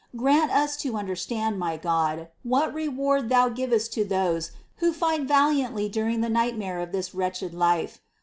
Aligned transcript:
Grant 0.15 0.49
us 0.49 0.77
to 0.77 0.95
understand, 0.97 1.59
my 1.59 1.77
God, 1.77 2.29
what 2.41 2.73
reward 2.73 3.29
Thou 3.29 3.49
givest 3.49 3.93
to 3.93 4.03
those 4.03 4.49
who 4.77 4.93
fight 4.93 5.25
valiantly 5.25 5.89
during 5.89 6.21
the 6.21 6.27
nightmare 6.27 6.79
of 6.79 6.91
this 6.91 7.13
wretched 7.13 7.53
life. 7.53 8.01